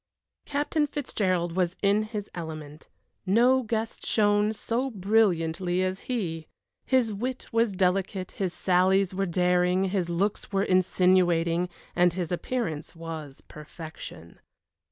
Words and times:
Captain 0.45 0.87
Fitzgerald 0.87 1.55
was 1.55 1.75
in 1.83 2.01
his 2.01 2.27
element. 2.33 2.89
No 3.27 3.61
guest 3.61 4.03
shone 4.03 4.51
so 4.51 4.89
brilliantly 4.89 5.83
as 5.83 5.99
he. 6.09 6.47
His 6.87 7.13
wit 7.13 7.45
was 7.51 7.73
delicate, 7.73 8.31
his 8.31 8.51
sallies 8.51 9.13
were 9.13 9.27
daring, 9.27 9.83
his 9.91 10.09
looks 10.09 10.51
were 10.51 10.63
insinuating, 10.63 11.69
and 11.95 12.13
his 12.13 12.31
appearance 12.31 12.95
was 12.95 13.41
perfection. 13.41 14.39